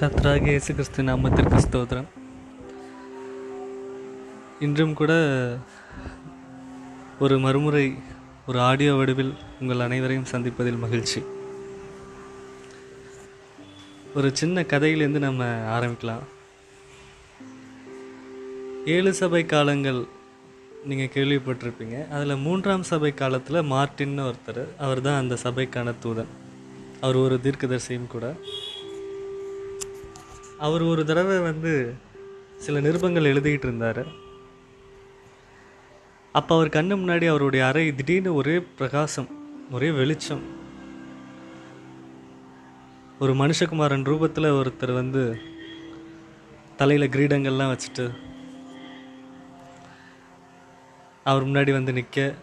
கத்ராக 0.00 0.46
இயேசு 0.52 0.70
கிறிஸ்து 0.76 1.00
நாமத்திற்கு 1.08 1.58
ஸ்தோத்திரம். 1.64 2.06
இன்றும் 4.66 4.94
கூட 5.00 5.12
ஒரு 7.24 7.34
மறுமுறை 7.44 7.84
ஒரு 8.48 8.58
ஆடியோ 8.68 8.94
வடிவில் 9.00 9.32
உங்கள் 9.60 9.84
அனைவரையும் 9.86 10.30
சந்திப்பதில் 10.32 10.82
மகிழ்ச்சி. 10.84 11.20
ஒரு 14.14 14.30
சின்ன 14.40 14.64
கதையிலேருந்து 14.72 15.22
நம்ம 15.26 15.48
ஆரம்பிக்கலாம். 15.76 16.24
ஏழு 18.96 19.12
சபை 19.20 19.42
காலங்கள் 19.54 20.02
நீங்கள் 20.90 21.14
கேள்விப்பட்டிருப்பீங்க. 21.16 21.98
அதில் 22.16 22.42
மூன்றாம் 22.46 22.88
சபை 22.92 23.12
காலத்தில் 23.22 23.68
மார்ட்டின்னு 23.74 24.26
ஒருத்தர் 24.30 24.64
அவர் 24.86 25.06
தான் 25.08 25.20
அந்த 25.22 25.38
சபைக்கான 25.46 25.94
தூதன். 26.06 26.32
அவர் 27.04 27.16
ஒரு 27.24 27.36
தீர்க்கதரிசியும் 27.44 28.12
கூட. 28.16 28.26
அவர் 30.58 30.82
ஒரு 30.82 31.04
தடவை 31.04 31.40
வந்து 31.40 31.94
சில 32.56 32.80
நிருபங்கள் 32.80 33.30
எழுதிக்கிட்டு 33.32 33.68
இருந்தார். 33.68 34.06
அப்போ 36.32 36.54
அவர் 36.54 36.68
கண்ணு 36.68 36.94
முன்னாடி 37.00 37.26
அவருடைய 37.28 37.66
அறை 37.66 37.94
திடீர்னு 37.94 38.34
ஒரே 38.34 38.60
பிரகாசம் 38.60 39.28
ஒரே 39.70 39.90
வெளிச்சம். 39.90 40.44
ஒரு 43.18 43.32
மனுஷகுமாரன் 43.32 44.06
ரூபத்தில் 44.10 44.56
ஒருத்தர் 44.60 44.92
வந்து 44.92 45.40
தலையில் 46.76 47.10
கிரீடங்கள்லாம் 47.10 47.72
வச்சுட்டு 47.72 48.06
அவர் 51.24 51.46
முன்னாடி 51.46 51.72
வந்து 51.72 51.92
நிற்க 51.92 52.34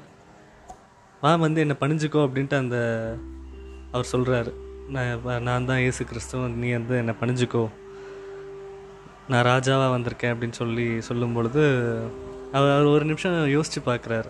வா 1.22 1.36
வந்து 1.36 1.62
என்னை 1.62 1.76
பணிஞ்சுக்கோ 1.80 2.22
அப்படின்ட்டு 2.28 2.58
அந்த 2.58 2.78
அவர் 3.92 4.12
சொல்கிறாரு 4.12 4.52
நான் 4.88 5.44
நான் 5.44 5.66
தான் 5.66 5.78
இயேசு 5.78 6.06
கிறிஸ்துவ 6.06 6.48
நீ 6.48 6.72
வந்து 6.72 6.98
என்னை 6.98 7.14
பணிஞ்சுக்கோ. 7.22 7.70
நான் 9.32 9.48
ராஜாவாக 9.50 9.94
வந்திருக்கேன் 9.96 10.34
அப்படின்னு 10.34 10.58
சொல்லி 10.62 10.86
சொல்லும் 11.08 11.36
பொழுது 11.36 11.64
அவர் 12.56 12.74
அவர் 12.76 12.94
ஒரு 12.94 13.06
நிமிஷம் 13.10 13.36
யோசித்து 13.56 13.82
பார்க்குறாரு. 13.86 14.30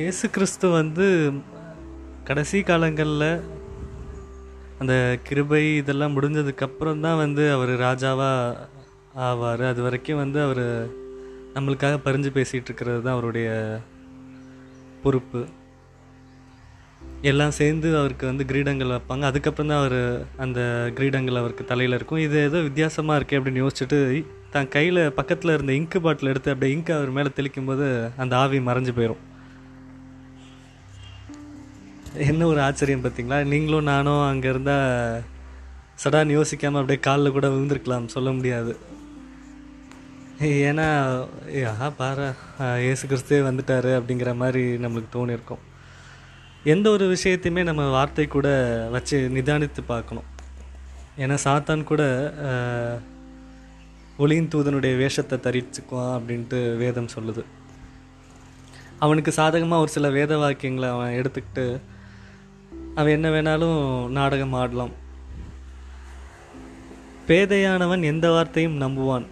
இயேசு 0.00 0.26
கிறிஸ்து 0.34 0.66
வந்து 0.70 1.06
கடைசி 2.28 2.58
காலங்களில் 2.62 3.30
அந்த 4.82 4.94
கிருபை 5.28 5.62
இதெல்லாம் 5.76 6.16
முடிஞ்சதுக்கப்புறம் 6.16 7.04
தான் 7.06 7.20
வந்து 7.24 7.44
அவர் 7.52 7.72
ராஜாவாக 7.86 8.66
ஆவார். 9.28 9.64
அது 9.72 9.82
வரைக்கும் 9.86 10.22
வந்து 10.24 10.38
அவர் 10.46 10.64
நம்மளுக்காக 11.54 11.96
பறிஞ்சு 12.04 12.30
பேசிகிட்டு 12.38 12.68
இருக்கிறது 12.70 13.00
தான் 13.02 13.16
அவருடைய 13.16 13.48
பொறுப்பு. 15.02 15.40
எல்லாம் 17.30 17.54
சேர்ந்து 17.58 17.88
அவருக்கு 18.00 18.24
வந்து 18.30 18.44
கிரீடங்கள் 18.50 18.92
வைப்பாங்க. 18.94 19.24
அதுக்கப்புறம் 19.30 19.70
தான் 19.70 19.80
அவர் 19.82 20.00
அந்த 20.44 20.60
கிரீடங்கள் 20.98 21.40
அவருக்கு 21.40 21.64
தலையில் 21.70 21.96
இருக்கும். 21.98 22.20
இது 22.26 22.36
ஏதோ 22.48 22.58
வித்தியாசமாக 22.66 23.18
இருக்கே 23.20 23.38
அப்படின்னு 23.38 23.62
யோசிச்சுட்டு 23.62 23.98
தன் 24.54 24.70
கையில் 24.74 25.00
பக்கத்தில் 25.16 25.54
இருந்த 25.54 25.72
இங்கு 25.78 25.98
பாட்டில் 26.04 26.30
எடுத்து 26.32 26.52
அப்படியே 26.52 26.74
இங்கு 26.76 26.92
அவர் 26.98 27.10
மேலே 27.16 27.30
தெளிக்கும் 27.38 27.68
போது 27.70 27.86
அந்த 28.24 28.36
ஆவி 28.42 28.58
மறைஞ்சு 28.68 28.92
போயிடும் 28.98 29.24
என்ன 32.28 32.46
ஒரு 32.50 32.60
ஆச்சரியம் 32.66 33.02
பார்த்தீங்களா? 33.04 33.38
நீங்களும் 33.52 33.90
நானும் 33.92 34.22
அங்கே 34.28 34.48
இருந்தால் 34.52 35.24
சடான் 36.02 36.36
யோசிக்காமல் 36.36 36.80
அப்படியே 36.80 37.00
காலில் 37.06 37.34
கூட 37.36 37.48
விழுந்திருக்கலாம். 37.54 38.06
சொல்ல 38.14 38.30
முடியாது. 38.36 38.72
ஏன்னா 40.68 40.86
ஆ 41.84 41.88
பாரு 42.00 42.26
ஏசு 42.90 43.04
கிறிஸ்தே 43.10 43.40
வந்துட்டாரு 43.48 43.92
அப்படிங்கிற 43.98 44.32
மாதிரி 44.42 44.62
நம்மளுக்கு 44.84 45.10
தோணியிருக்கும் 45.16 45.64
எந்த 46.72 46.86
ஒரு 46.94 47.04
விஷயத்தையுமே 47.14 47.62
நம்ம 47.68 47.82
வார்த்தை 47.96 48.24
கூட 48.34 48.48
வச்சு 48.94 49.16
நிதானித்து 49.36 49.82
பார்க்கணும். 49.92 50.28
ஏன்னா 51.22 51.36
சாத்தான் 51.44 51.88
கூட 51.90 52.02
ஒளியின் 54.22 54.50
தூதனுடைய 54.52 54.94
வேஷத்தை 55.02 55.36
தரிச்சுக்குவான் 55.46 56.14
அப்படின்ட்டு 56.16 56.58
வேதம் 56.82 57.12
சொல்லுது. 57.14 57.42
அவனுக்கு 59.04 59.32
சாதகமாக 59.38 59.82
ஒரு 59.84 59.90
சில 59.96 60.08
வேத 60.16 60.32
வாக்கியங்களை 60.42 60.88
அவன் 60.94 61.16
எடுத்துக்கிட்டு 61.20 61.66
அவன் 62.98 63.14
என்ன 63.16 63.28
வேணாலும் 63.34 63.80
நாடகம் 64.18 64.56
ஆடலாம். 64.60 64.94
பேதையானவன் 67.28 68.04
எந்த 68.12 68.26
வார்த்தையும் 68.36 68.80
நம்புவான். 68.84 69.26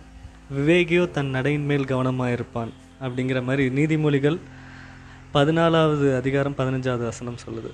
விவேகியோ 0.56 1.04
தன் 1.16 1.34
நடையின் 1.36 1.68
மேல் 1.70 1.90
கவனமாக 1.92 2.34
இருப்பான் 2.36 2.72
அப்படிங்கிற 3.04 3.38
மாதிரி 3.48 3.64
நீதிமொழிகள் 3.78 4.38
பதினாலாவது 5.36 6.16
அதிகாரம் 6.16 6.54
பதினஞ்சாவது 6.58 7.04
வசனம் 7.04 7.38
சொல்லுது. 7.46 7.70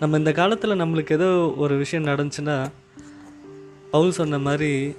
நம்ம 0.00 0.18
இந்த 0.18 0.32
காலத்தில் 0.32 0.80
நம்மளுக்கு 0.80 1.12
ஏதோ 1.12 1.54
ஒரு 1.56 1.76
விஷயம் 1.76 2.06
நடந்துச்சுன்னா 2.06 2.56
பவுல் 3.90 4.10
சொன்ன 4.10 4.38
மாதிரி 4.38 4.96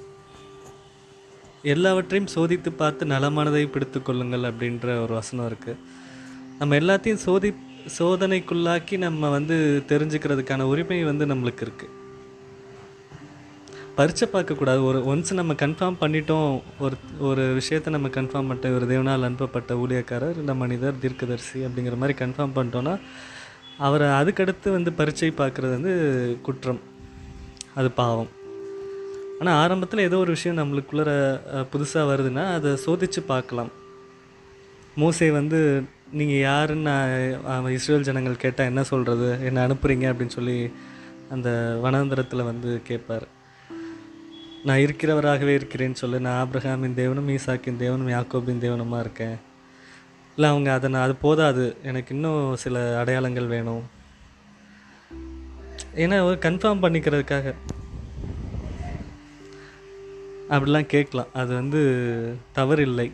எல்லாவற்றையும் 1.63 2.31
சோதித்து 2.35 2.69
பார்த்து 2.69 3.05
நலமானதை 3.05 3.71
பிடித்து 3.71 4.01
கொள்ளுங்கள் 4.01 4.41
அப்படின்ற 4.41 5.01
ஒரு 5.01 5.13
வசனம் 5.13 5.47
இருக்குது 5.51 5.77
நம்ம 6.59 6.75
எல்லாத்தையும் 6.75 7.23
சோதி 7.25 7.53
சோதனைக்குள்ளாக்கி 7.99 8.97
நம்ம 8.97 9.29
வந்து 9.29 9.83
தெரிஞ்சுக்கிறதுக்கான 9.87 10.61
உரிமை 10.61 11.03
வந்து 11.03 11.25
நம்மளுக்கு 11.25 11.65
இருக்குது 11.67 11.95
பறிச்சு 13.99 14.25
பார்க்கக்கூடாது. 14.33 14.81
ஒரு 14.89 14.99
ஒன்ஸ் 15.11 15.31
நம்ம 15.39 15.53
கன்ஃபார்ம் 15.63 15.97
பண்ணிட்டோம் 16.03 16.49
ஒரு 16.85 16.97
ஒரு 17.29 17.43
விஷயத்தை 17.59 17.89
நம்ம 17.95 18.09
கன்ஃபார்ம் 18.17 18.47
பண்ணிட்ட 18.49 18.69
ஒரு 18.77 18.85
தேவனால் 18.91 19.27
அனுப்பப்பட்ட 19.29 19.75
ஊழியக்காரர் 19.83 20.39
இந்த 20.43 20.53
மனிதர் 20.61 21.01
தீர்க்கதரிசி 21.03 21.59
அப்படிங்கிற 21.67 21.97
மாதிரி 22.01 22.15
கன்ஃபார்ம் 22.21 22.55
பண்ணிட்டோன்னா 22.57 22.93
அவரை 23.87 24.07
அதுக்கடுத்து 24.19 24.69
வந்து 24.77 24.91
பரீட்சை 24.99 25.31
பார்க்குறது 25.41 25.73
வந்து 25.77 25.93
குற்றம். 26.45 26.81
அது 27.79 27.89
பாவம். 27.99 28.29
ஆனால் 29.39 29.57
ஆரம்பத்தில் 29.63 30.05
ஏதோ 30.07 30.17
ஒரு 30.23 30.31
விஷயம் 30.37 30.59
நம்மளுக்குள்ளே 30.59 31.15
புதுசாக 31.73 32.09
வருதுன்னா 32.11 32.43
அதை 32.57 32.71
சோதித்து 32.85 33.21
பார்க்கலாம். 33.33 33.71
மோசே 35.01 35.27
வந்து 35.39 35.59
நீங்கள் 36.19 36.43
யாருன்னு 36.47 36.93
நான் 37.47 37.69
இஸ்ரேல் 37.77 38.07
ஜனங்கள் 38.09 38.43
கேட்டால் 38.43 38.69
என்ன 38.71 38.83
சொல்கிறது 38.91 39.27
என்ன 39.49 39.65
அனுப்புகிறீங்க 39.67 40.07
அப்படின்னு 40.11 40.37
சொல்லி 40.37 40.57
அந்த 41.35 41.49
வனாந்திரத்தில் 41.85 42.49
வந்து 42.51 42.71
கேட்பார். 42.91 43.27
நான் 44.63 44.77
இருக்கிறவராகவே 44.77 45.53
இருக்கிறேன்னு 45.55 45.93
சொல்லு. 45.93 46.19
நான் 46.19 46.47
ஆப்ரஹாமின் 46.47 46.97
தேவனும் 46.99 47.37
ஈசாக்கின் 47.37 47.79
தேவனும் 47.79 48.11
யாக்கோபின் 48.15 48.63
தேவனுமா 48.65 48.99
இருக்கேன். 48.99 49.37
இல்லை 50.35 50.49
அவங்க 50.49 50.73
அதை 50.73 50.89
நான் 50.89 51.03
அது 51.03 51.15
போதாது. 51.15 51.75
எனக்கு 51.83 52.15
இன்னும் 52.15 52.55
சில 52.55 52.99
அடையாளங்கள் 52.99 53.47
வேணும். 53.47 53.83
ஏன்னா 55.95 56.17
கன்ஃபார்ம் 56.45 56.83
பண்ணிக்கிறதுக்காக. 56.83 57.53
அப்படிலாம் 60.49 60.85
கேட்கலாம். 60.85 61.27
அது 61.33 61.53
வந்து 61.53 61.81
தவறு 62.53 62.81
இல்லை 62.81 63.11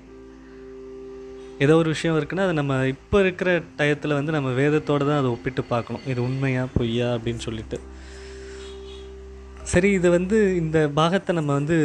ஏதோ 1.59 1.75
ஒரு 1.75 1.89
விஷயம் 1.89 2.19
இருக்குன்னா 2.19 2.43
அது 2.43 2.53
நம்ம 2.53 2.87
இப்போ 2.87 3.19
இருக்கிற 3.19 3.61
டயத்தில் 3.77 4.13
வந்து 4.13 4.31
நம்ம 4.31 4.49
வேதத்தோடு 4.49 5.07
தான் 5.07 5.17
அதை 5.17 5.29
ஒப்பிட்டு 5.29 5.63
பார்க்கணும். 5.63 6.01
இது 6.07 6.23
உண்மையா 6.23 6.65
பொய்யா 6.73 7.13
அப்படின்னு 7.13 7.37
சொல்லிட்டு. 7.37 7.79
சரி 9.71 9.89
இது 9.91 10.09
வந்து 10.09 10.37
இந்த 10.55 10.89
பாகத்தை 10.93 11.31
நம்ம 11.35 11.53
வந்து 11.53 11.77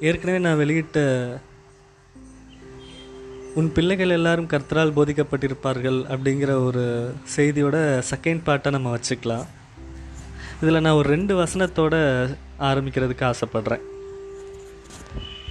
ஏற்கனவே 0.00 0.38
நான் 0.38 0.58
வெளியிட்ட 0.58 1.00
உன் 3.54 3.72
பிள்ளைகள் 3.72 4.14
எல்லாரும் 4.16 4.48
கர்த்தரால் 4.48 4.96
போதிக்கப்பட்டிருப்பார்கள் 4.96 5.98
அப்படிங்கிற 6.14 6.64
ஒரு 6.64 6.84
செய்தியோட 7.36 7.76
செகண்ட் 8.10 8.42
பார்ட்டை 8.46 8.70
நம்ம 8.70 8.96
வச்சுக்கலாம். 8.96 9.46
இதில் 10.62 10.80
நான் 10.80 10.98
ஒரு 11.00 11.08
ரெண்டு 11.08 11.34
வசனத்தோட 11.42 11.94
ஆரம்பிக்கிறதுக்கு 12.58 13.24
ஆசைப்படுறேன். 13.30 13.84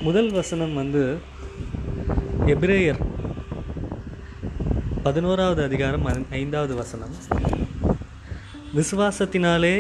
முதல் 0.08 0.32
வசனம் 0.32 0.74
வந்து 0.74 1.04
எபிரேயர் 2.46 3.02
பதினோராவது 5.04 5.64
அதிகாரம் 5.64 6.08
ஐந்தாவது 6.32 6.76
வசனம். 6.76 7.16
விசுவாசத்தினாலே 8.78 9.76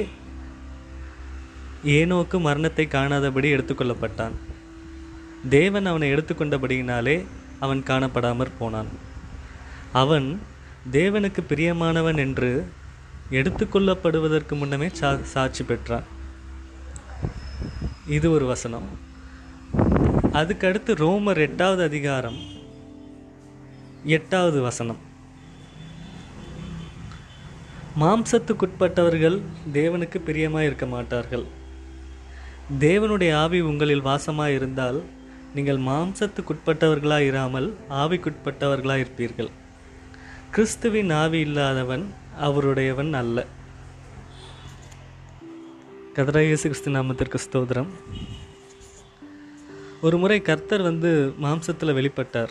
ஏனோக்கு 1.85 2.39
மரணத்தை 2.39 2.87
காணாதபடி 2.87 3.53
எடுத்துக்கொள்ளப்பட்டான். 3.53 4.31
தேவன் 5.49 5.85
அவனை 5.85 6.13
எடுத்துக்கொண்டபடியினாலே 6.13 7.25
அவன் 7.59 7.83
காணப்படாமற் 7.85 8.57
போனான். 8.59 8.87
அவன் 9.91 10.41
தேவனுக்கு 10.91 11.41
பிரியமானவன் 11.49 12.17
என்று 12.17 12.67
எடுத்துக்கொள்ளப்படுவதற்கு 13.31 14.57
முன்னமே 14.57 14.89
சா 14.91 15.17
சாட்சி 15.23 15.63
பெற்றான். 15.63 16.03
இது 18.07 18.31
ஒரு 18.31 18.45
வசனம். 18.45 18.87
அதுக்கடுத்து 20.33 20.91
ரோமர் 21.03 21.37
எட்டாவது 21.37 21.83
அதிகாரம் 21.83 22.39
எட்டாவது 24.03 24.61
வசனம். 24.61 24.97
மாம்சத்துக்குட்பட்டவர்கள் 27.99 29.41
தேவனுக்கு 29.73 30.17
பிரியமாக 30.17 30.65
இருக்க 30.65 30.85
மாட்டார்கள். 30.85 31.63
தேவனுடைய 32.71 33.35
ஆவி 33.35 33.59
உங்களில் 33.61 34.03
வாசமாக 34.03 34.47
இருந்தால் 34.47 35.03
நீங்கள் 35.55 35.77
மாம்சத்துக்குட்பட்டவர்களாக 35.77 37.19
இராமல் 37.19 37.77
ஆவிக்குட்பட்டவர்களாக 37.89 39.05
இருப்பீர்கள் 39.05 39.49
கிறிஸ்துவின் 40.51 41.09
ஆவி 41.09 41.39
இல்லாதவன் 41.39 42.13
அவருடையவன் 42.39 43.13
அல்ல. 43.13 43.45
கதராயேசு 46.15 46.61
கிறிஸ்து 46.61 46.91
நாமத்திற்கு 46.91 47.37
ஸ்தோத்திரம். 47.51 47.87
ஒரு 50.01 50.17
முறை 50.17 50.41
கர்த்தர் 50.41 50.81
வந்து 50.81 51.33
மாம்சத்தில் 51.41 51.93
வெளிப்பட்டார். 51.93 52.49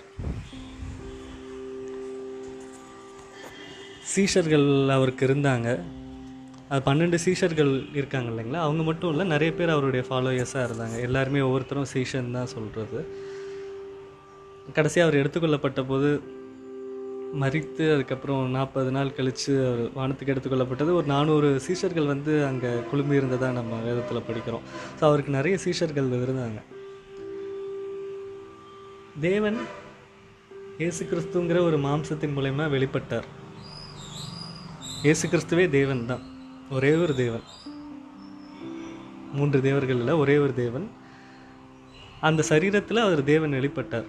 சீஷர்கள் 4.14 4.88
அவருக்கு 4.88 5.26
இருந்தாங்க. 5.26 5.82
பன்னெண்டு 6.86 7.16
சீஷர்கள் 7.24 7.72
இருக்காங்க 7.98 8.28
இல்லைங்களா? 8.32 8.60
அவங்க 8.66 8.82
மட்டும் 8.88 9.10
இல்லை 9.12 9.24
நிறைய 9.32 9.50
பேர் 9.58 9.74
அவருடைய 9.74 10.02
ஃபாலோயர்ஸாக 10.08 10.66
இருந்தாங்க. 10.68 10.96
எல்லாருமே 11.06 11.40
ஒவ்வொருத்தரும் 11.48 11.90
சீஷன் 11.92 12.36
தான் 12.36 12.52
சொல்கிறது 12.54 13.00
கடைசியாக 14.76 15.06
அவர் 15.06 15.20
எடுத்துக்கொள்ளப்பட்ட 15.22 15.80
போது 15.90 16.10
மறித்து 17.42 17.84
அதுக்கப்புறம் 17.94 18.42
நாற்பது 18.56 18.90
நாள் 18.96 19.14
கழித்து 19.16 19.52
அவர் 19.68 19.82
வானத்துக்கு 19.98 20.32
எடுத்துக்கொள்ளப்பட்டது. 20.34 20.90
ஒரு 20.98 21.06
நானூறு 21.14 21.48
சீஷர்கள் 21.66 22.10
வந்து 22.12 22.32
அங்கே 22.50 22.70
குழுமி 22.90 23.18
இருந்ததாக 23.20 23.56
நம்ம 23.60 23.80
வேதத்தில் 23.86 24.26
படிக்கிறோம். 24.28 24.66
ஸோ 24.98 25.02
அவருக்கு 25.08 25.38
நிறைய 25.38 25.56
சீஷர்கள் 25.64 26.10
இருந்தாங்க. 26.26 26.60
தேவன் 29.28 29.58
இயேசு 30.82 31.02
கிறிஸ்துங்கிற 31.10 31.58
ஒரு 31.70 31.76
மாம்சத்தின் 31.88 32.36
மூலயமா 32.36 32.64
வெளிப்பட்டார். 32.76 33.28
இயேசு 35.06 35.24
கிறிஸ்துவே 35.32 35.66
தேவன் 35.78 36.08
தான். 36.12 36.24
ஒரே 36.70 36.94
ஒரு 36.94 37.14
தேவன். 37.14 37.42
மூன்று 39.32 39.62
தேவர்கள் 39.62 39.96
இல்லை 39.96 40.14
ஒரே 40.14 40.38
ஒரு 40.38 40.54
தேவன். 40.54 40.90
அந்த 42.20 42.44
சரீரத்தில் 42.48 43.04
அவர் 43.06 43.24
தேவன் 43.24 43.52
வெளிப்பட்டார். 43.52 44.06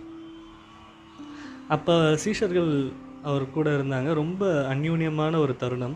அப்போ 1.67 1.93
சீஷர்கள் 2.25 2.91
அவர் 3.23 3.49
கூட 3.49 3.69
இருந்தாங்க. 3.69 4.13
ரொம்ப 4.13 4.73
அந்யூன்யமான 4.73 5.37
ஒரு 5.37 5.55
தருணம். 5.55 5.95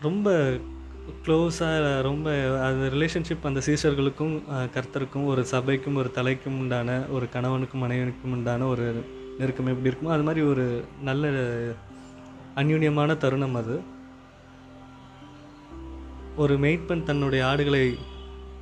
ரொம்ப 0.00 0.30
க்ளோஸாக 1.24 2.02
ரொம்ப 2.02 2.30
அந்த 2.66 2.96
ரிலேஷன்ஷிப் 2.96 3.46
அந்த 3.50 3.60
சீஷர்களுக்கும் 3.66 4.42
கர்த்தருக்கும் 4.74 5.24
ஒரு 5.24 5.46
சபைக்கும் 5.50 5.94
ஒரு 5.94 6.10
தலைக்கும் 6.14 6.58
உண்டான 6.58 7.00
ஒரு 7.10 7.28
கணவனுக்கும் 7.32 7.82
மனைவனுக்கும் 7.82 8.32
உண்டான 8.32 8.64
ஒரு 8.64 9.04
நெருக்கம் 9.38 9.66
எப்படி 9.66 9.94
இருக்குமோ 9.94 10.10
அது 10.10 10.22
மாதிரி 10.22 10.46
ஒரு 10.46 10.84
நல்ல 11.02 11.28
அந்யூன்யமான 12.60 13.16
தருணம் 13.16 13.54
அது. 13.54 13.76
ஒரு 16.36 16.54
மெய்ப்பன் 16.58 17.02
தன்னுடைய 17.02 17.42
ஆடுகளை 17.46 17.82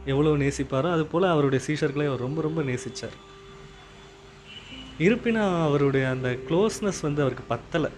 எவ்வளோ 0.05 0.33
நேசிப்பாரோ 0.43 0.89
அது 0.93 1.05
போல் 1.07 1.33
அவருடைய 1.33 1.61
சீஷர்களை 1.67 2.07
அவர் 2.07 2.25
ரொம்ப 2.27 2.41
ரொம்ப 2.43 2.63
நேசித்தார் 2.63 3.17
இருப்பினும் 4.99 5.63
அவருடைய 5.63 6.05
அந்த 6.09 6.29
க்ளோஸ்னஸ் 6.49 7.01
வந்து 7.03 7.23
அவருக்கு 7.23 7.45
பத்தலை. 7.55 7.91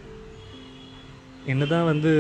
என்னதான் 1.47 1.89
வந்து 1.93 2.13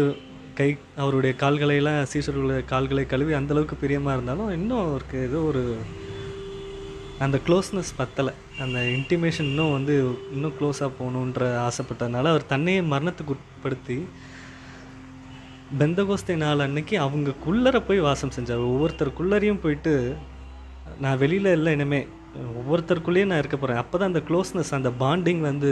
கை 0.55 0.69
அவருடைய 0.97 1.33
கால்களையெல்லாம் 1.41 2.11
சீசர்களுடைய 2.13 2.65
கால்களை 2.65 3.05
கழுவி 3.07 3.33
அந்தளவுக்கு 3.33 3.77
பிரியமாக 3.81 4.17
இருந்தாலும் 4.17 4.51
இன்னும் 4.51 4.85
அவருக்கு 4.89 5.19
ஏதோ 5.29 5.39
ஒரு 5.43 5.63
அந்த 7.25 7.37
க்ளோஸ்னஸ் 7.47 7.93
பத்தலை. 7.99 8.33
அந்த 8.63 8.79
இன்டிமேஷன் 8.97 9.49
இன்னும் 9.53 9.75
வந்து 9.77 9.95
இன்னும் 10.33 10.57
க்ளோஸாக 10.59 10.91
போகணுன்ற 10.99 11.47
ஆசைப்பட்டதுனால 11.67 12.33
அவர் 12.33 12.51
தன்னையே 12.53 12.81
மரணத்துக்கு 12.93 13.33
உட்படுத்தி 13.35 13.97
பெந்தகோஸ்தை 15.79 16.35
நாள் 16.43 16.65
அன்னைக்கு 16.67 16.97
அவங்க 17.05 17.31
குள்ளரை 17.47 17.81
போய் 17.87 18.05
வாசம் 18.09 18.35
செஞ்சார். 18.37 18.67
ஒவ்வொருத்தருக்குள்ளரையும் 18.73 19.63
போயிட்டு 19.65 19.95
நான் 21.01 21.21
வெளியில் 21.23 21.51
இல்லை 21.57 21.73
இனிமே. 21.77 22.03
ஒவ்வொருத்தருக்குள்ளேயும் 22.59 23.31
நான் 23.31 23.43
இருக்க 23.43 23.57
போகிறேன் 23.57 23.83
அப்போ 23.83 23.99
தான் 23.99 24.11
அந்த 24.13 24.23
க்ளோஸ்னஸ் 24.29 24.77
அந்த 24.79 24.91
பாண்டிங் 25.03 25.43
வந்து 25.51 25.71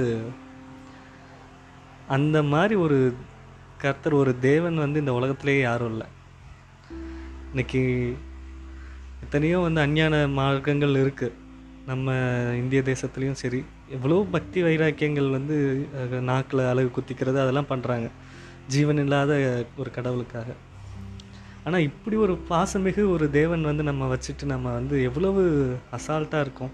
அந்த 2.16 2.38
மாதிரி 2.52 2.74
ஒரு 2.86 2.98
கர்த்தர் 3.82 4.20
ஒரு 4.22 4.32
தேவன் 4.48 4.76
வந்து 4.84 5.00
இந்த 5.02 5.12
உலகத்துலேயே 5.12 5.60
யாரும் 5.60 5.90
இல்லை. 5.90 6.06
இன்னைக்கு 7.50 7.82
எத்தனையோ 9.24 9.58
வந்து 9.66 9.80
அஞ்ஞான 9.86 10.14
மார்க்கங்கள் 10.40 11.00
இருக்குது 11.04 11.40
நம்ம 11.90 12.12
இந்திய 12.60 12.80
தேசத்துலேயும் 12.90 13.40
சரி 13.40 13.58
எவ்வளோ 13.96 14.18
பக்தி 14.34 14.60
வைராக்கியங்கள் 14.66 15.34
வந்து 15.36 15.56
நாக்கில் 16.28 16.62
அழகு 16.70 16.90
குத்திக்கிறது 16.96 17.38
அதெல்லாம் 17.42 17.68
பண்ணுறாங்க 17.72 18.06
ஜீவன் 18.74 19.00
இல்லாத 19.02 19.32
ஒரு 19.80 19.90
கடவுளுக்காக. 19.96 20.48
ஆனால் 21.66 21.84
இப்படி 21.88 22.16
ஒரு 22.24 22.34
பாசமிகு 22.50 23.02
ஒரு 23.14 23.26
தேவன் 23.36 23.68
வந்து 23.70 23.82
நம்ம 23.90 24.08
வச்சுட்டு 24.12 24.44
நம்ம 24.52 24.72
வந்து 24.78 24.96
எவ்வளவு 25.08 25.42
அசால்ட்டாக 25.96 26.44
இருக்கோம். 26.46 26.72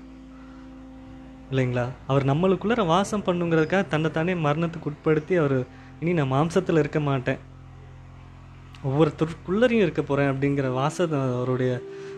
இல்லைங்களா? 1.52 1.84
அவர் 2.10 2.24
நம்மளுக்குள்ளார 2.30 2.82
வாசம் 2.94 3.26
பண்ணுங்கிறதுக்காக 3.28 3.84
தன்னைத்தானே 3.94 4.34
மரணத்துக்கு 4.46 4.90
உட்படுத்தி 4.92 5.36
அவர் 5.42 5.58
இனி 6.02 6.12
நான் 6.18 6.32
மாம்சத்தில் 6.36 6.82
இருக்க 6.82 7.00
மாட்டேன். 7.10 7.40
ஒவ்வொருத்தருக்குள்ளரையும் 8.88 9.84
இருக்க 9.86 10.02
போகிறேன் 10.02 10.30
அப்படிங்கிற 10.32 10.68
வாசத்தை 10.82 11.18
அவருடைய 11.38 11.72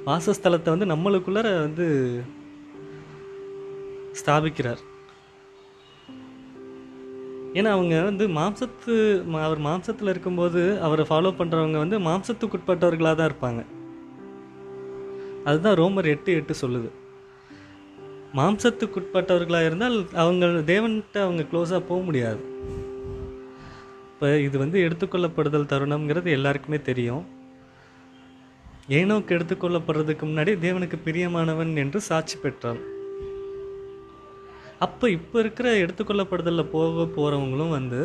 வாசஸ்தலத்தை 0.07 0.71
வந்து 0.75 0.87
நம்மளுக்குள்ளார 0.93 1.49
வந்து 1.67 1.87
ஸ்தாபிக்கிறார். 4.21 4.83
ஏன்னா 7.59 7.71
அவங்க 7.77 8.03
வந்து 8.03 8.29
மாம்சத்து 8.29 8.95
அவர் 9.47 9.61
மாம்சத்தில் 9.61 10.09
இருக்கும்போது 10.09 10.81
அவரை 10.81 11.05
ஃபாலோ 11.09 11.31
பண்ணுறவங்க 11.39 11.79
வந்து 11.85 11.99
மாம்சத்துக்குட்பட்டவர்களாக 11.99 13.15
தான் 13.15 13.31
இருப்பாங்க. 13.31 13.63
அதுதான் 15.45 15.79
ரோமர் 15.81 16.09
எட்டு 16.15 16.33
எட்டு 16.33 16.55
சொல்லுது. 16.61 16.91
மாம்சத்துக்குட்பட்டவர்களாக 18.39 19.65
இருந்தால் 19.65 19.97
அவங்க 20.15 20.47
தேவன்கிட்ட 20.47 21.19
அவங்க 21.27 21.43
க்ளோஸாக 21.53 21.83
போக 21.89 22.01
முடியாது. 22.03 22.43
இப்போ 24.13 24.39
இது 24.39 24.59
வந்து 24.59 24.79
எடுத்துக்கொள்ளப்படுதல் 24.89 25.71
தருணம்ங்கிறது 25.73 26.31
எல்லாருக்குமே 26.31 26.81
தெரியும். 26.81 27.41
ஏனோக்கு 28.99 29.35
எடுத்துக்கொள்ளப்படுறதுக்கு 29.37 30.25
முன்னாடி 30.29 30.53
தேவனுக்கு 30.65 30.97
பிரியமானவன் 31.07 31.73
என்று 31.83 31.99
சாட்சி 32.09 32.37
பெற்றான். 32.39 32.81
அப்போ 34.87 35.07
இப்போ 35.17 35.37
இருக்கிற 35.43 35.69
எடுத்துக்கொள்ளப்படுதலில் 35.85 36.73
போக 36.77 37.05
போகிறவங்களும் 37.17 37.75
வந்து 37.79 38.01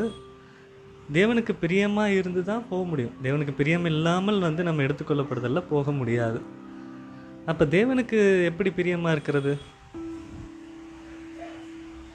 தேவனுக்கு 1.17 1.53
பிரியமாக 1.63 2.15
இருந்து 2.19 2.41
தான் 2.43 2.67
போக 2.69 2.81
முடியும். 2.89 3.15
தேவனுக்கு 3.23 3.53
பிரியம் 3.59 3.87
இல்லாமல் 3.91 4.39
வந்து 4.39 4.63
நம்ம 4.63 4.83
எடுத்துக்கொள்ளப்படுதலில் 4.87 5.69
போக 5.69 5.91
முடியாது. 5.91 6.39
அப்போ 7.51 7.65
தேவனுக்கு 7.75 8.19
எப்படி 8.49 8.69
பிரியமாக 8.79 9.15
இருக்கிறது? 9.15 9.53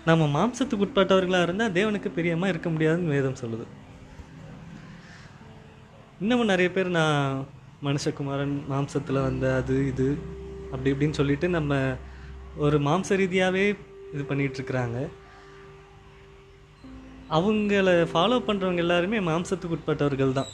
நம்ம 0.09 0.29
மாம்சத்துக்கு 0.37 0.87
உட்பட்டவர்களாக 0.87 1.47
இருந்தால் 1.47 1.75
தேவனுக்கு 1.79 2.11
பிரியமாக 2.19 2.53
இருக்க 2.53 2.69
முடியாதுன்னு 2.71 3.14
வேதம் 3.17 3.41
சொல்லுது. 3.43 3.67
இன்னமும் 6.23 6.52
நிறைய 6.52 6.71
பேர் 6.71 6.97
நான் 6.99 7.47
மனுஷகுமாரன் 7.87 8.57
மாம்சத்தில் 8.73 9.27
வந்த 9.29 9.47
அது 9.61 9.77
இது 9.93 10.07
அப்படி 10.73 10.91
இப்படின்னு 10.93 11.19
சொல்லிட்டு 11.21 11.47
நம்ம 11.57 11.79
ஒரு 12.65 12.77
மாம்ச 12.87 13.17
ரீதியாகவே 13.21 13.65
இது 14.15 14.23
பண்ணிகிட்ருக்குறாங்க 14.29 14.99
அவங்கள 17.37 17.91
ஃபாலோ 18.12 18.39
பண்ணுறவங்க 18.49 18.85
எல்லாருமே 18.85 19.19
மாம்சத்துக்கு 19.29 19.77
உட்பட்டவர்கள் 19.77 20.37
தான். 20.39 20.51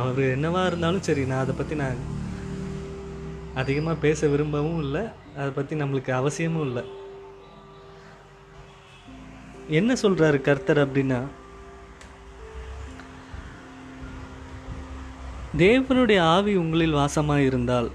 அவர் 0.00 0.20
என்னவாக 0.36 0.68
இருந்தாலும் 0.70 1.06
சரி 1.08 1.22
நான் 1.30 1.44
அதை 1.44 1.54
பற்றி 1.58 1.74
நான் 1.82 2.00
அதிகமாக 3.60 4.02
பேச 4.04 4.28
விரும்பவும் 4.32 4.82
இல்லை. 4.84 5.02
அதை 5.40 5.50
பற்றி 5.58 5.74
நம்மளுக்கு 5.82 6.12
அவசியமும் 6.20 6.66
இல்லை. 6.68 6.84
என்ன 9.80 9.96
சொல்கிறாரு 10.04 10.38
கர்த்தர் 10.48 10.84
அப்படின்னா 10.84 11.20
தேவனுடைய 15.62 16.20
ஆவி 16.34 16.52
உங்களில் 16.60 16.98
வாசமாக 17.00 17.46
இருந்தால் 17.48 17.88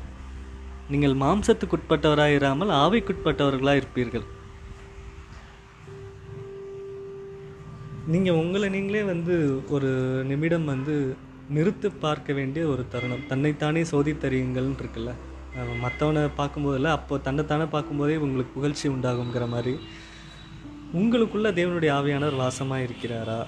நீங்கள் 0.91 1.15
மாம்சத்துக்குட்பட்டவராக 1.21 2.35
இராமல் 2.39 2.71
ஆவிக்குட்பட்டவர்களாக 2.83 3.79
இருப்பீர்கள். 3.81 4.25
நீங்கள் 8.13 8.39
உங்களை 8.41 8.67
நீங்களே 8.75 9.01
வந்து 9.13 9.35
ஒரு 9.75 9.89
நிமிடம் 10.31 10.67
வந்து 10.73 10.95
நிறுத்து 11.55 11.87
பார்க்க 12.05 12.37
வேண்டிய 12.39 12.63
ஒரு 12.73 12.83
தருணம். 12.93 13.25
தன்னைத்தானே 13.31 13.81
சோதித்தறியுங்கள்னு 13.93 14.81
இருக்குல்ல 14.83 15.13
மற்றவனை 15.83 16.23
பார்க்கும்போதில்ல 16.39 16.89
அப்போ 16.97 17.15
தன்னைத்தானே 17.27 17.65
பார்க்கும்போதே 17.75 18.17
உங்களுக்கு 18.25 18.57
புகழ்ச்சி 18.57 18.85
உண்டாகுங்கிற 18.95 19.45
மாதிரி. 19.55 19.73
உங்களுக்குள்ள 20.99 21.47
தேவனுடைய 21.59 21.91
ஆவியானவர் 21.99 22.41
வாசமாக 22.43 22.85
இருக்கிறாரா? 22.87 23.39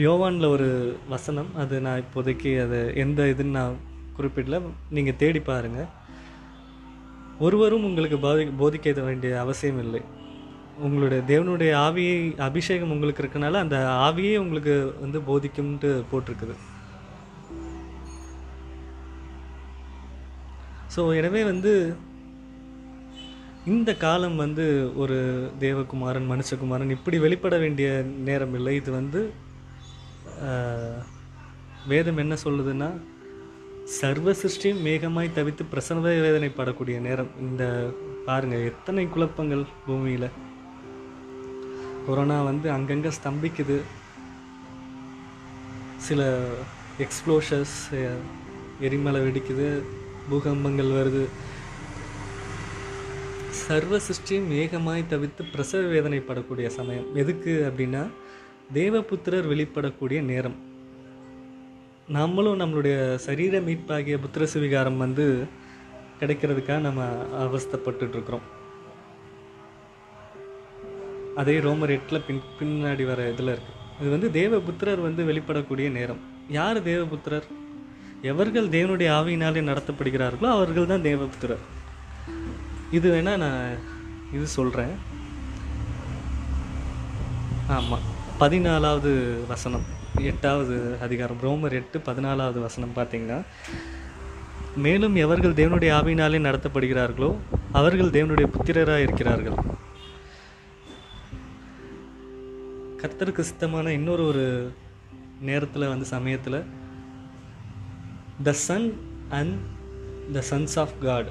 யோவானில் 0.00 0.52
ஒரு 0.54 0.68
வசனம் 1.12 1.48
அது 1.62 1.74
நான் 1.86 2.02
இப்போதைக்கு 2.02 2.50
அது 2.64 2.78
எந்த 3.02 3.22
இதுன்னு 3.32 3.56
நான் 3.58 3.74
குறிப்பிடல. 4.16 4.58
நீங்கள் 4.96 5.18
தேடி 5.22 5.40
பாருங்கள் 5.48 5.90
ஒருவரும் 7.46 7.84
உங்களுக்கு 7.88 8.18
போதி 8.24 8.44
போதிக்க 8.60 9.04
வேண்டிய 9.08 9.32
அவசியம் 9.42 9.80
இல்லை. 9.84 10.00
உங்களுடைய 10.86 11.20
தேவனுடைய 11.32 11.72
ஆவியை 11.86 12.16
அபிஷேகம் 12.48 12.94
உங்களுக்கு 12.94 13.22
இருக்கனால 13.24 13.60
அந்த 13.64 13.76
ஆவியே 14.06 14.34
உங்களுக்கு 14.44 14.74
வந்து 15.04 15.20
போதிக்கும்ட்டு 15.28 15.90
போட்டிருக்குது. 16.12 16.56
ஸோ 20.96 21.02
எனவே 21.20 21.44
வந்து 21.52 21.74
இந்த 23.74 23.90
காலம் 24.06 24.36
வந்து 24.44 24.64
ஒரு 25.02 25.16
தேவகுமாரன் 25.64 26.30
மனுஷகுமாரன் 26.32 26.96
இப்படி 26.98 27.18
வெளிப்பட 27.26 27.56
வேண்டிய 27.64 27.88
நேரம் 28.28 28.54
இல்லை. 28.60 28.74
இது 28.82 28.90
வந்து 29.00 29.20
வேதம் 31.90 32.20
என்ன 32.22 32.34
சொல்லுதுன்னா 32.44 32.88
சர்வ 33.98 34.32
சிருஷ்டியும் 34.32 34.82
மேகமாய் 34.86 35.36
தவித்து 35.36 35.62
பிரசவ 35.70 36.10
வேதனைப்படக்கூடிய 36.10 36.96
நேரம். 37.06 37.30
இந்த 37.40 37.64
பாருங்க 38.26 38.56
எத்தனை 38.70 39.04
குழப்பங்கள் 39.14 39.64
பூமியில். 39.86 40.28
கொரோனா 42.06 42.42
வந்து 42.42 42.70
அங்கங்கே 42.70 43.10
ஸ்தம்பிக்குது. 43.18 43.78
சில 46.06 46.20
எக்ஸ்ப்ளோஷர்ஸ் 47.04 47.80
எரிமலை 48.86 49.20
வெடிக்குது 49.20 49.68
பூகம்பங்கள் 50.30 50.94
வருது. 50.98 51.24
சர்வ 53.64 54.00
சிருஷ்டியும் 54.06 54.50
மேகமாய் 54.54 55.10
தவித்து 55.12 55.42
பிரசவ 55.52 55.82
வேதனைப்படக்கூடிய 55.94 56.66
சமயம். 56.78 57.08
எதுக்கு 57.14 57.52
அப்படின்னா 57.68 58.02
தேவபுத்திரர் 58.74 59.48
வெளிப்படக்கூடிய 59.52 60.20
நேரம். 60.22 60.54
நம்மளும் 62.08 62.60
நம்மளுடைய 62.60 63.14
சரீர 63.14 63.60
மீட்பாகிய 63.60 64.16
புத்திர 64.24 64.46
சுவிகாரம் 64.54 64.96
வந்து 64.96 65.46
கிடைக்கிறதுக்காக 66.20 66.80
நம்ம 66.80 67.04
அவஸ்தைப்பட்டுட்டு 67.44 68.16
இருக்கிறோம் 68.16 68.46
அதே 71.36 71.58
ரோமர் 71.58 71.94
எட்டில் 71.96 72.24
பின் 72.26 72.40
பின்னாடி 72.60 73.04
வர 73.06 73.30
இதில் 73.30 73.52
இருக்கு. 73.54 73.74
இது 74.00 74.10
வந்து 74.10 74.30
தேவபுத்திரர் 74.40 75.02
வந்து 75.08 75.22
வெளிப்படக்கூடிய 75.24 75.90
நேரம். 75.90 76.22
யார் 76.48 76.84
தேவபுத்திரர்? 76.84 77.48
எவர்கள் 78.22 78.68
தேவனுடைய 78.68 79.10
ஆவியினாலே 79.18 79.62
நடத்தப்படுகிறார்களோ 79.70 80.50
அவர்கள் 80.56 80.86
தான் 80.86 81.06
தேவபுத்திரர். 81.10 81.62
இது 82.90 83.08
வேணால் 83.14 83.44
நான் 83.44 83.78
இது 84.32 84.46
சொல்கிறேன் 84.46 84.96
ஆமாம் 87.68 88.11
பதினாலாவது 88.42 89.10
வசனம் 89.48 89.82
எட்டாவது 90.20 90.96
அதிகாரம் 91.00 91.36
ரோமர் 91.42 91.72
எட்டு 91.72 91.98
பதினாலாவது 91.98 92.60
வசனம் 92.60 92.92
பார்த்தீங்கன்னா 92.96 93.42
மேலும் 94.76 95.14
எவர்கள் 95.14 95.52
தேவனுடைய 95.52 95.90
ஆவியினாலே 95.98 96.40
நடத்தப்படுகிறார்களோ 96.46 97.36
அவர்கள் 97.72 98.10
தேவனுடைய 98.10 98.46
புத்திரராக 98.46 99.02
இருக்கிறார்கள். 99.02 99.54
கர்த்தருக்கு 103.02 103.44
சித்தமான 103.50 103.86
இன்னொரு 103.88 104.26
ஒரு 104.26 104.72
நேரத்தில் 105.40 105.88
வந்து 105.88 106.04
சமயத்தில் 106.04 106.64
the 108.42 108.52
son 108.52 109.00
and 109.30 109.56
the 110.32 110.42
sons 110.50 110.78
of 110.78 110.98
God 111.00 111.26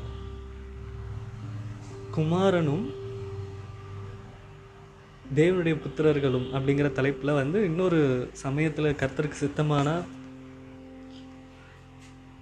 குமாரனும் 2.11 2.89
தேவனுடைய 5.35 5.75
புத்திரர்களும் 5.83 6.47
அப்படிங்கிற 6.53 6.91
தலைப்பில் 6.91 7.33
வந்து 7.33 7.63
இன்னொரு 7.63 8.29
சமயத்தில் 8.31 8.97
கர்த்தருக்கு 9.01 9.37
சித்தமான 9.41 10.03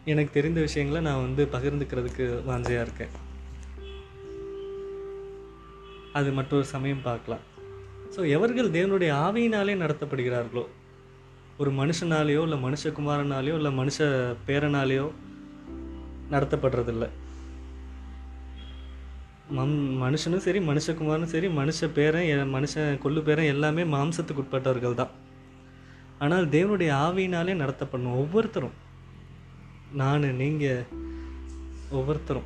எனக்கு 0.05 0.31
தெரிந்த 0.33 0.59
விஷயங்களை 0.61 1.01
நான் 1.03 1.21
வந்து 1.21 1.43
பகிர்ந்துக்கிறதுக்கு 1.51 2.25
வாஞ்சையாக 2.47 2.85
இருக்கேன். 2.85 3.13
அது 6.13 6.31
மற்றொரு 6.31 6.65
சமயம் 6.65 7.01
பார்க்கலாம். 7.01 7.45
ஸோ 8.15 8.29
எவர்கள் 8.29 8.71
தேவனுடைய 8.71 9.11
ஆவியினாலே 9.27 9.75
நடத்தப்படுகிறார்களோ 9.83 10.65
ஒரு 11.57 11.71
மனுஷனாலேயோ 11.71 12.41
இல்லை 12.41 12.63
மனுஷகுமாரனாலேயோ 12.63 13.55
இல்லை 13.61 13.77
மனுஷ 13.77 13.97
பேரனாலேயோ 14.47 15.11
நடத்தப்படுறதில்ல. 16.31 17.07
மம் 19.49 20.01
மனுஷனும் 20.03 20.37
சரி 20.37 20.59
மனுஷகுமாரனும் 20.59 21.23
சரி 21.23 21.47
மனுஷ 21.47 21.87
பேரன் 21.93 22.21
எ- 22.21 22.59
மனுஷன் 22.59 22.97
கொள்ளு 22.97 23.21
பேரன் 23.21 23.45
எல்லாமே 23.45 23.83
மாம்சத்துக்கு 23.83 24.35
உட்பட்டவர்கள் 24.35 24.93
தான். 24.93 25.09
ஆனால் 26.19 26.49
தேவனுடைய 26.49 26.91
ஆவியினாலே 26.91 27.53
நடத்தப்படணும் 27.53 28.13
ஒவ்வொருத்தரும். 28.13 28.71
நான் 29.93 30.35
நீங்கள் 30.35 30.85
ஒவ்வொருத்தரும். 31.89 32.43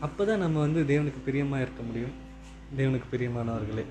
அப்போ 0.00 0.24
தான் 0.24 0.38
நம்ம 0.38 0.60
வந்து 0.60 0.82
தேவனுக்கு 0.82 1.22
பிரியமாக 1.24 1.62
இருக்க 1.62 1.82
முடியும். 1.82 2.12
தேவனுக்கு 2.76 3.02
பிரியமானவர்களே. 3.12 3.84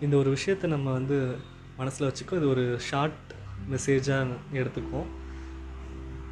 இந்த 0.00 0.16
ஒரு 0.16 0.30
விஷயத்தை 0.30 0.70
நம்ம 0.70 0.92
வந்து 0.92 1.36
மனசில் 1.76 2.12
வச்சுக்கோ. 2.12 2.36
இது 2.36 2.48
ஒரு 2.48 2.76
ஷார்ட் 2.80 3.34
மெசேஜாக 3.70 4.26
எடுத்துக்குவோம். 4.52 5.18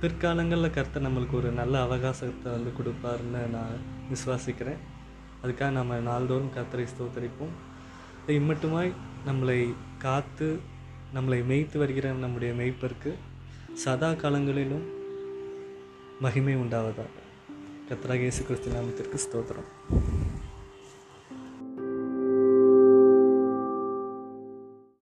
பிற்காலங்களில் 0.00 0.74
கர்த்தர் 0.74 1.04
நம்மளுக்கு 1.06 1.32
ஒரு 1.32 1.48
நல்ல 1.50 1.84
அவகாசத்தை 1.84 2.48
வந்து 2.54 2.72
கொடுப்பாருன்னு 2.78 3.40
நான் 3.54 3.78
விசுவாசிக்கிறேன். 4.10 4.82
அதுக்காக 5.42 5.70
நம்ம 5.70 5.96
நாள்தோறும் 5.98 6.52
கர்த்தரை 6.56 6.86
ஸ்தோத்தரிப்போம். 6.92 7.54
இம்மட்டுமாய் 8.26 8.92
நம்மளை 9.26 9.74
காத்து 9.98 10.48
நம்மளை 11.14 11.40
மேய்த்து 11.46 11.78
வருகிற 11.78 12.12
நம்முடைய 12.12 12.54
மேய்ப்பருக்கு 12.54 13.12
சதா 13.74 14.12
காலங்களிலும் 14.12 14.86
மகிமை 16.20 16.56
உண்டாவதாக. 16.56 17.26
கத்ராகேசு 17.90 18.42
கிறிஸ்து 18.48 18.70
நாமத்திற்கு 18.76 19.18
ஸ்தோத்திரம். 19.26 19.68